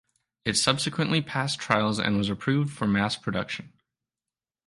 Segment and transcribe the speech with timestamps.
[0.45, 3.71] It subsequently passed trials and was approved for mass production.